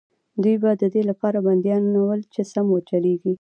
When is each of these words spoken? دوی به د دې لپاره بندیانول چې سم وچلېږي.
دوی 0.41 0.55
به 0.61 0.71
د 0.81 0.83
دې 0.93 1.01
لپاره 1.09 1.37
بندیانول 1.45 2.19
چې 2.33 2.41
سم 2.51 2.65
وچلېږي. 2.71 3.29